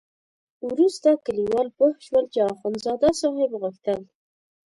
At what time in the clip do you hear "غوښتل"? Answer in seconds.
3.61-4.01